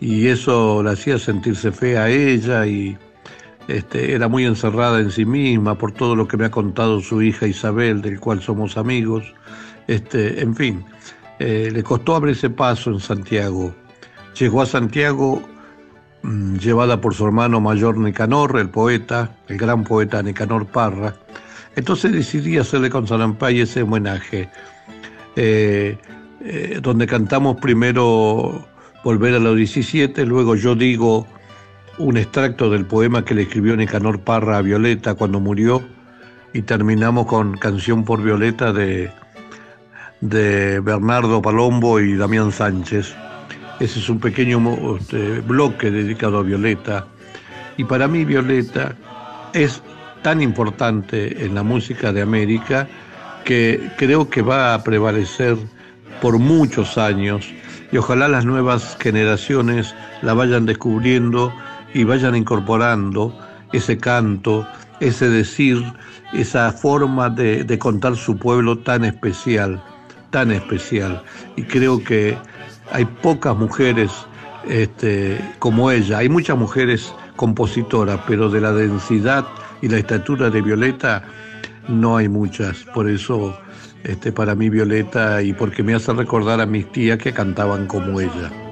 [0.00, 2.96] Y eso la hacía sentirse fea a ella y
[3.68, 7.22] este, era muy encerrada en sí misma por todo lo que me ha contado su
[7.22, 9.34] hija Isabel, del cual somos amigos.
[9.86, 10.84] Este, en fin,
[11.38, 13.74] eh, le costó abrirse paso en Santiago.
[14.38, 15.42] Llegó a Santiago
[16.22, 21.14] mm, llevada por su hermano mayor Nicanor, el poeta, el gran poeta Nicanor Parra.
[21.76, 24.50] Entonces decidí hacerle con Sanampay ese homenaje,
[25.36, 25.96] eh,
[26.40, 28.66] eh, donde cantamos primero
[29.02, 31.26] Volver a los 17, luego yo digo
[31.96, 35.82] un extracto del poema que le escribió Nicanor Parra a Violeta cuando murió
[36.52, 39.10] y terminamos con Canción por Violeta de
[40.20, 43.14] de Bernardo Palombo y Damián Sánchez.
[43.78, 47.06] Ese es un pequeño este, bloque dedicado a Violeta.
[47.76, 48.94] Y para mí Violeta
[49.54, 49.82] es
[50.22, 52.86] tan importante en la música de América
[53.44, 55.56] que creo que va a prevalecer
[56.20, 57.48] por muchos años
[57.92, 61.52] y ojalá las nuevas generaciones la vayan descubriendo
[61.92, 63.36] y vayan incorporando
[63.72, 64.66] ese canto,
[65.00, 65.82] ese decir,
[66.32, 69.82] esa forma de, de contar su pueblo tan especial
[70.30, 71.22] tan especial
[71.56, 72.36] y creo que
[72.92, 74.10] hay pocas mujeres
[74.68, 76.18] este, como ella.
[76.18, 79.46] Hay muchas mujeres compositoras, pero de la densidad
[79.82, 81.22] y la estatura de Violeta
[81.88, 82.78] no hay muchas.
[82.94, 83.58] Por eso,
[84.04, 88.20] este, para mí Violeta y porque me hace recordar a mis tías que cantaban como
[88.20, 88.69] ella.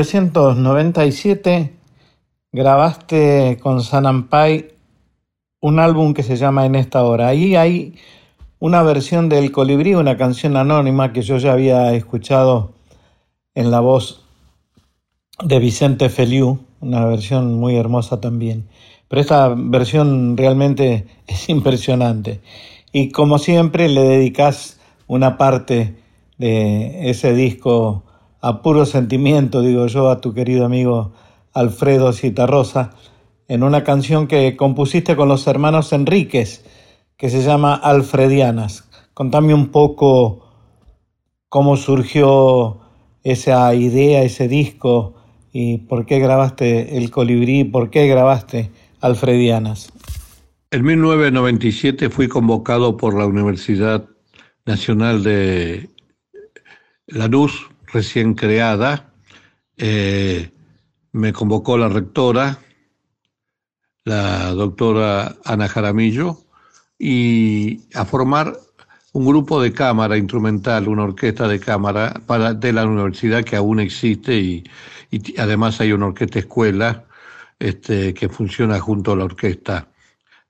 [0.00, 1.74] 1997
[2.52, 4.72] grabaste con Sanampai
[5.60, 7.28] un álbum que se llama En esta hora.
[7.28, 7.96] Ahí hay
[8.58, 12.72] una versión del Colibrí, una canción anónima que yo ya había escuchado
[13.54, 14.24] en la voz
[15.44, 18.68] de Vicente Feliu, una versión muy hermosa también.
[19.06, 22.40] Pero esta versión realmente es impresionante.
[22.90, 25.94] Y como siempre le dedicas una parte
[26.38, 28.04] de ese disco
[28.40, 31.12] a puro sentimiento, digo yo, a tu querido amigo
[31.52, 32.90] Alfredo Citarrosa,
[33.48, 36.64] en una canción que compusiste con los hermanos Enríquez,
[37.16, 38.88] que se llama Alfredianas.
[39.12, 40.46] Contame un poco
[41.48, 42.78] cómo surgió
[43.22, 45.14] esa idea, ese disco,
[45.52, 48.70] y por qué grabaste El Colibrí, por qué grabaste
[49.00, 49.92] Alfredianas.
[50.70, 54.08] En 1997 fui convocado por la Universidad
[54.64, 55.90] Nacional de
[57.08, 59.12] Lanús recién creada,
[59.76, 60.50] eh,
[61.12, 62.58] me convocó la rectora,
[64.04, 66.38] la doctora Ana Jaramillo,
[66.98, 68.56] y a formar
[69.12, 73.80] un grupo de cámara instrumental, una orquesta de cámara para, de la universidad que aún
[73.80, 74.64] existe y,
[75.38, 77.04] además hay una orquesta escuela
[77.58, 79.88] este, que funciona junto a la orquesta,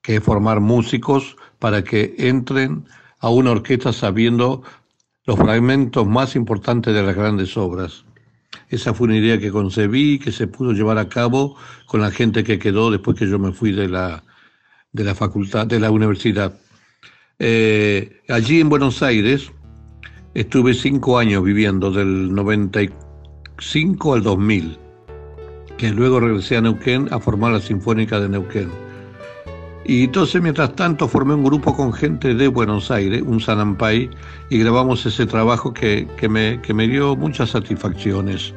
[0.03, 2.85] que es formar músicos para que entren
[3.19, 4.61] a una orquesta sabiendo
[5.25, 8.05] los fragmentos más importantes de las grandes obras.
[8.69, 11.55] Esa fue una idea que concebí, que se pudo llevar a cabo
[11.85, 14.23] con la gente que quedó después que yo me fui de la,
[14.91, 16.57] de la facultad, de la universidad.
[17.37, 19.51] Eh, allí en Buenos Aires
[20.33, 24.77] estuve cinco años viviendo, del 95 al 2000,
[25.77, 28.71] que luego regresé a Neuquén a formar la Sinfónica de Neuquén.
[29.85, 34.09] Y entonces, mientras tanto, formé un grupo con gente de Buenos Aires, un Sanampay,
[34.49, 38.53] y grabamos ese trabajo que, me, que me dio muchas satisfacciones.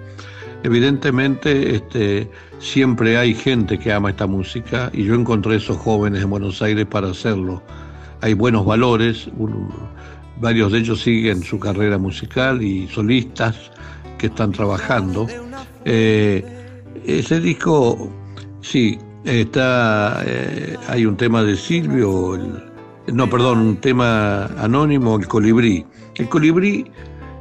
[0.64, 6.30] Evidentemente, este, siempre hay gente que ama esta música y yo encontré esos jóvenes en
[6.30, 7.62] Buenos Aires para hacerlo.
[8.20, 9.28] Hay buenos valores,
[10.40, 13.70] varios de ellos siguen su carrera musical y solistas
[14.18, 15.26] que están trabajando.
[15.84, 16.42] Eh,
[17.04, 18.10] ese disco,
[18.62, 22.38] sí, está, eh, hay un tema de Silvio,
[23.12, 25.84] no, perdón, un tema anónimo, el colibrí.
[26.16, 26.86] El colibrí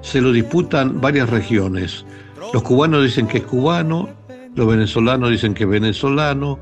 [0.02, 2.06] se lo disputan varias regiones.
[2.54, 4.10] Los cubanos dicen que es cubano,
[4.56, 6.60] los venezolanos dicen que es venezolano,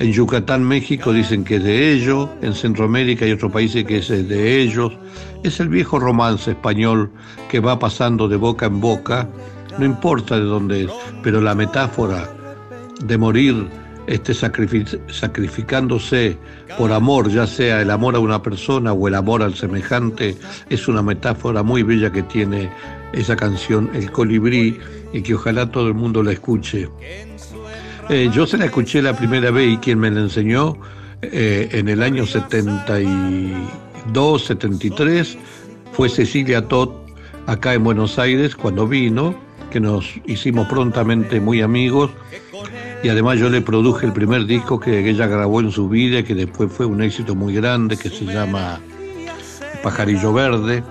[0.00, 4.08] en Yucatán, México dicen que es de ellos, en Centroamérica y otros países que es
[4.08, 4.92] de ellos.
[5.44, 7.10] Es el viejo romance español
[7.50, 9.28] que va pasando de boca en boca,
[9.78, 10.90] no importa de dónde es,
[11.22, 12.30] pero la metáfora
[13.04, 13.68] de morir
[14.10, 16.36] este, sacrificándose
[16.76, 20.36] por amor, ya sea el amor a una persona o el amor al semejante,
[20.68, 22.68] es una metáfora muy bella que tiene
[23.12, 24.80] esa canción, El colibrí,
[25.12, 26.88] y que ojalá todo el mundo la escuche.
[28.08, 30.76] Eh, yo se la escuché la primera vez y quien me la enseñó
[31.22, 35.38] eh, en el año 72, 73
[35.92, 36.90] fue Cecilia Todd
[37.46, 39.36] acá en Buenos Aires cuando vino,
[39.70, 42.10] que nos hicimos prontamente muy amigos
[43.02, 46.34] y además yo le produje el primer disco que ella grabó en su vida, que
[46.34, 48.78] después fue un éxito muy grande, que se llama
[49.82, 50.82] Pajarillo Verde,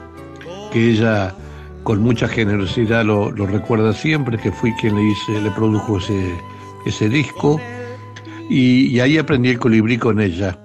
[0.71, 1.35] que ella
[1.83, 6.33] con mucha generosidad lo, recuerda siempre, que fui quien le hice, le produjo ese,
[6.85, 7.61] ese disco.
[8.49, 10.57] Y, ahí aprendí el colibrí con ella.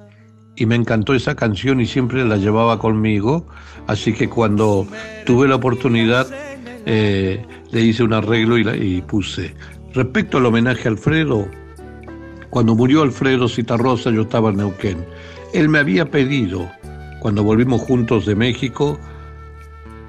[0.57, 3.47] Y me encantó esa canción y siempre la llevaba conmigo.
[3.87, 4.87] Así que cuando
[5.27, 6.27] tuve la oportunidad,
[6.87, 9.55] eh, le hice un arreglo y, y puse.
[9.95, 11.49] Respecto al homenaje a Alfredo,
[12.51, 15.05] cuando murió Alfredo Citarrosa, yo estaba en Neuquén.
[15.53, 16.69] Él me había pedido,
[17.21, 18.99] cuando volvimos juntos de México,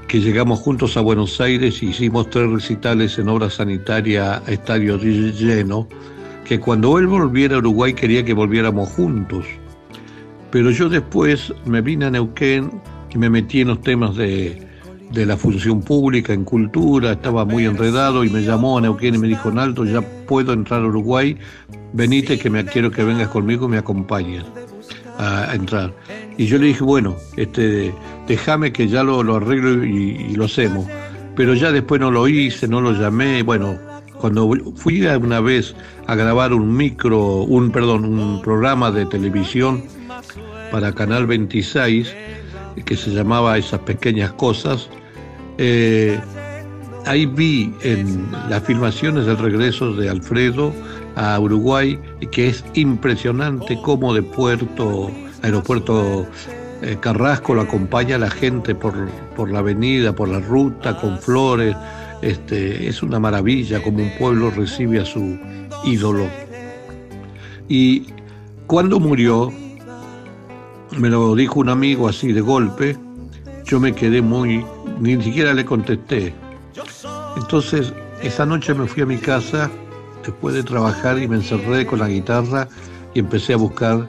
[0.07, 4.97] que llegamos juntos a Buenos Aires y hicimos tres recitales en obra sanitaria a estadio
[4.97, 5.88] lleno,
[6.45, 9.45] que cuando él volviera a Uruguay quería que volviéramos juntos.
[10.49, 12.71] Pero yo después me vine a Neuquén
[13.13, 14.65] y me metí en los temas de,
[15.12, 19.18] de la función pública, en cultura, estaba muy enredado y me llamó a Neuquén y
[19.18, 21.38] me dijo, Naldo, ya puedo entrar a Uruguay,
[21.93, 24.43] venite que me quiero que vengas conmigo y me acompañes
[25.18, 25.93] a, entrar.
[26.38, 27.93] Y yo le dije, bueno, este,
[28.28, 30.86] déjame que ya lo, arreglo y, lo hacemos.
[31.36, 33.43] Pero ya después no lo hice, no lo llamé.
[33.43, 33.78] Bueno,
[34.20, 35.76] cuando fui una vez
[36.08, 39.84] a grabar un micro, un, perdón, un programa de televisión
[40.72, 42.14] para Canal 26,
[42.84, 44.89] que se llamaba Esas Pequeñas Cosas,
[45.57, 46.19] eh,
[47.05, 50.73] ahí vi en las filmaciones del regreso de Alfredo
[51.15, 51.99] a Uruguay,
[52.32, 55.09] que es impresionante cómo de puerto,
[55.41, 56.28] aeropuerto
[56.82, 58.93] eh, Carrasco lo acompaña la gente por,
[59.36, 61.76] por la avenida, por la ruta, con flores.
[62.21, 65.38] Este, es una maravilla como un pueblo recibe a su
[65.86, 66.28] ídolo.
[67.67, 68.07] Y
[68.67, 69.53] cuando murió,
[70.97, 72.97] me lo dijo un amigo así de golpe,
[73.65, 74.65] yo me quedé muy,
[74.99, 76.33] ni siquiera le contesté.
[77.37, 79.69] Entonces, esa noche me fui a mi casa
[80.23, 82.67] después de trabajar y me encerré con la guitarra
[83.13, 84.07] y empecé a buscar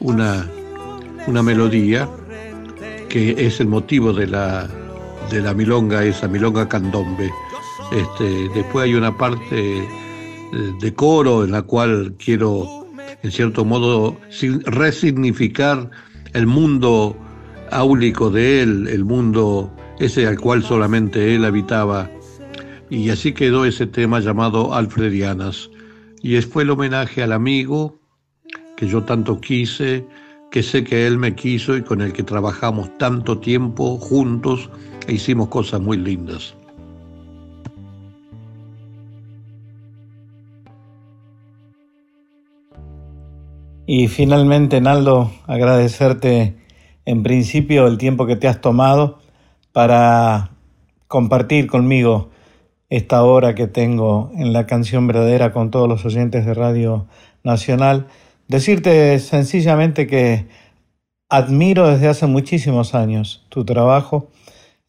[0.00, 0.46] una,
[1.26, 2.08] una melodía
[3.08, 4.68] que es el motivo de la,
[5.30, 7.30] de la milonga, esa milonga candombe.
[7.90, 9.88] Este, después hay una parte
[10.80, 12.86] de coro en la cual quiero,
[13.22, 14.16] en cierto modo,
[14.66, 15.90] resignificar
[16.32, 17.16] el mundo
[17.70, 22.10] áulico de él, el mundo ese al cual solamente él habitaba
[22.90, 25.70] y así quedó ese tema llamado Alfredianas.
[26.22, 27.98] Y fue el homenaje al amigo
[28.76, 30.06] que yo tanto quise,
[30.50, 34.70] que sé que él me quiso y con el que trabajamos tanto tiempo juntos
[35.06, 36.57] e hicimos cosas muy lindas.
[43.90, 46.56] Y finalmente, Naldo, agradecerte
[47.06, 49.18] en principio el tiempo que te has tomado
[49.72, 50.50] para
[51.06, 52.28] compartir conmigo
[52.90, 57.06] esta hora que tengo en la canción verdadera con todos los oyentes de Radio
[57.42, 58.08] Nacional.
[58.46, 60.48] Decirte sencillamente que
[61.30, 64.28] admiro desde hace muchísimos años tu trabajo,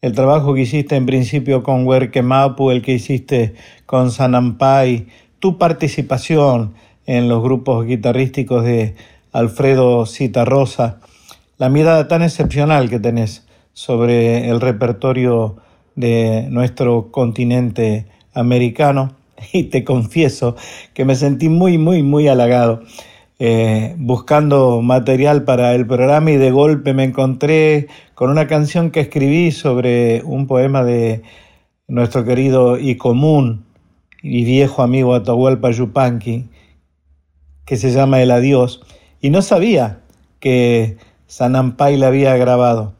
[0.02, 3.54] el trabajo que hiciste en principio con Huerque Mapu, el que hiciste
[3.86, 5.06] con Sanampay,
[5.38, 6.74] tu participación
[7.06, 8.94] en los grupos guitarrísticos de
[9.32, 11.00] Alfredo Citarrosa,
[11.58, 15.56] la mirada tan excepcional que tenés sobre el repertorio
[15.94, 19.12] de nuestro continente americano
[19.52, 20.56] y te confieso
[20.94, 22.82] que me sentí muy, muy, muy halagado
[23.42, 29.00] eh, buscando material para el programa y de golpe me encontré con una canción que
[29.00, 31.22] escribí sobre un poema de
[31.88, 33.64] nuestro querido y común
[34.22, 36.48] y viejo amigo Atahualpa Yupanqui,
[37.70, 38.80] que se llama El Adiós,
[39.20, 40.00] y no sabía
[40.40, 40.96] que
[41.28, 42.94] Sanampay la había grabado.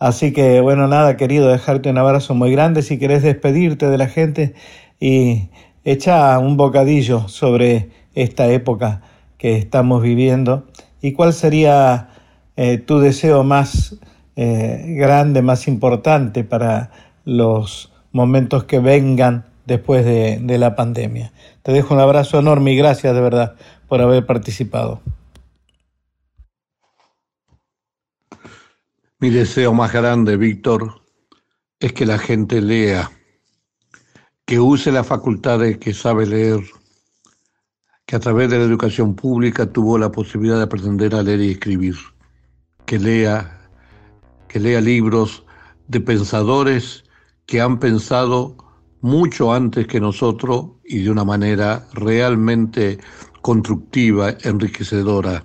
[0.00, 4.08] Así que, bueno, nada, querido, dejarte un abrazo muy grande si querés despedirte de la
[4.08, 4.54] gente
[4.98, 5.50] y
[5.84, 9.02] echa un bocadillo sobre esta época
[9.36, 10.66] que estamos viviendo
[11.00, 12.08] y cuál sería
[12.56, 14.00] eh, tu deseo más
[14.34, 16.90] eh, grande, más importante para
[17.24, 21.30] los momentos que vengan después de, de la pandemia.
[21.62, 23.54] Te dejo un abrazo enorme y gracias de verdad
[23.88, 25.00] por haber participado.
[29.18, 31.02] Mi deseo más grande, Víctor,
[31.80, 33.10] es que la gente lea,
[34.44, 36.60] que use la facultad de que sabe leer,
[38.06, 41.50] que a través de la educación pública tuvo la posibilidad de aprender a leer y
[41.50, 41.96] escribir,
[42.86, 43.68] que lea,
[44.46, 45.44] que lea libros
[45.88, 47.04] de pensadores
[47.46, 48.56] que han pensado
[49.00, 52.98] mucho antes que nosotros y de una manera realmente
[53.42, 55.44] constructiva, enriquecedora,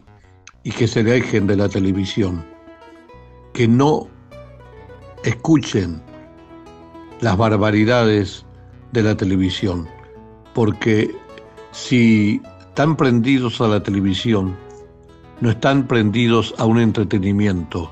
[0.63, 2.45] y que se dejen de la televisión.
[3.53, 4.07] Que no
[5.23, 6.01] escuchen
[7.21, 8.45] las barbaridades
[8.91, 9.87] de la televisión,
[10.53, 11.15] porque
[11.71, 14.55] si están prendidos a la televisión,
[15.41, 17.91] no están prendidos a un entretenimiento,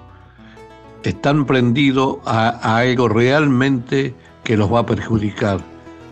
[1.04, 5.60] están prendidos a, a algo realmente que los va a perjudicar,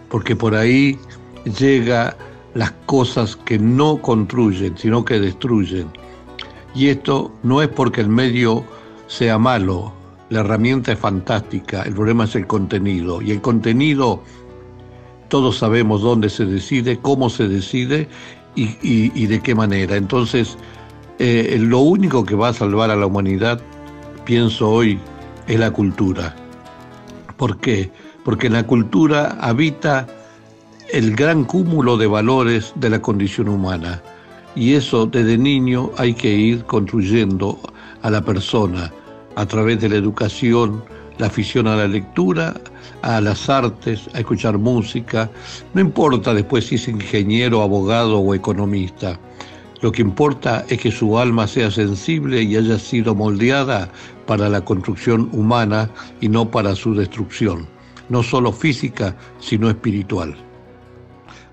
[0.09, 0.97] porque por ahí
[1.59, 2.15] llega
[2.53, 5.87] las cosas que no construyen, sino que destruyen.
[6.75, 8.63] Y esto no es porque el medio
[9.07, 9.93] sea malo,
[10.29, 13.21] la herramienta es fantástica, el problema es el contenido.
[13.21, 14.21] Y el contenido,
[15.27, 18.07] todos sabemos dónde se decide, cómo se decide
[18.55, 19.95] y, de qué manera.
[19.95, 20.57] Entonces,
[21.17, 23.61] eh, lo único que va a salvar a la humanidad,
[24.25, 24.99] pienso hoy,
[25.47, 26.35] es la cultura.
[27.37, 27.91] ¿Por qué?
[28.23, 30.05] Porque la cultura habita
[30.91, 34.01] el gran cúmulo de valores de la condición humana.
[34.55, 37.59] Y eso desde niño hay que ir construyendo
[38.01, 38.91] a la persona
[39.35, 40.83] a través de la educación,
[41.19, 42.55] la afición a la lectura,
[43.03, 45.29] a las artes, a escuchar música.
[45.73, 49.19] No importa después si es ingeniero, abogado o economista.
[49.81, 53.89] Lo que importa es que su alma sea sensible y haya sido moldeada
[54.25, 57.67] para la construcción humana y no para su destrucción,
[58.09, 60.48] no solo física, sino espiritual.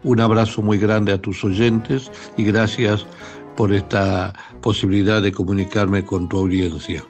[0.06, 3.04] Un abrazo muy grande a tus oyentes y gracias
[3.56, 4.32] por esta
[4.62, 7.02] posibilidad de comunicarme con tu audiencia.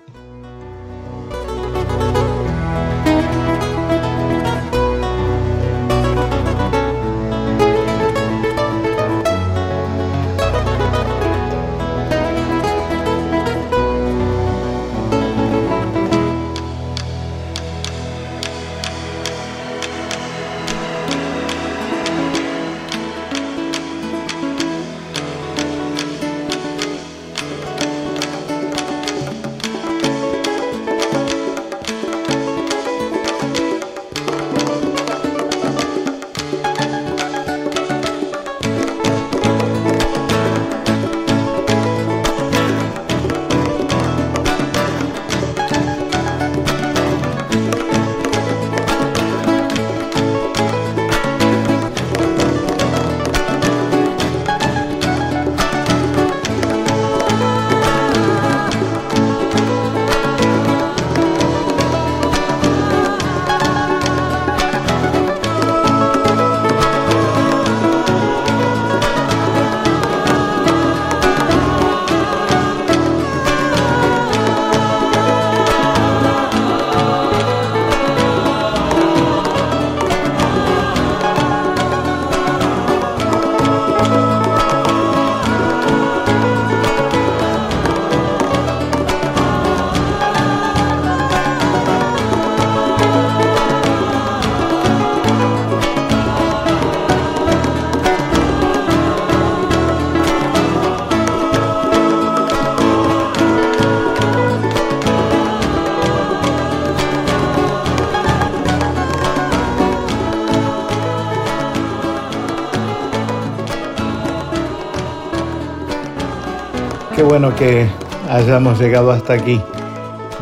[117.26, 117.88] Bueno que
[118.30, 119.60] hayamos llegado hasta aquí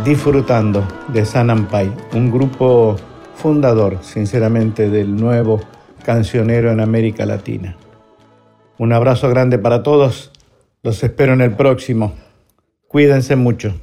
[0.05, 2.97] disfrutando de San Ampay, un grupo
[3.37, 5.61] fundador, sinceramente, del nuevo
[6.05, 7.77] cancionero en América Latina.
[8.77, 10.31] Un abrazo grande para todos,
[10.83, 12.13] Los espero en el próximo.
[12.87, 13.75] Cuídense mucho.